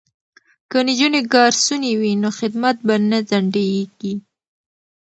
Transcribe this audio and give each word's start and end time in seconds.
که 0.71 0.77
نجونې 0.87 1.21
ګارسونې 1.33 1.91
وي 1.99 2.13
نو 2.21 2.29
خدمت 2.39 2.77
به 2.87 2.95
نه 3.09 3.19
ځنډیږي. 3.29 4.13